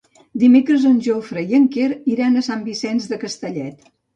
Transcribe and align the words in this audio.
Dimecres 0.43 0.87
en 0.91 0.95
Jofre 1.09 1.43
i 1.53 1.59
en 1.59 1.69
Quer 1.77 1.91
iran 2.15 2.41
a 2.41 2.45
Sant 2.51 2.67
Vicenç 2.71 3.07
de 3.13 3.25
Castellet. 3.27 3.89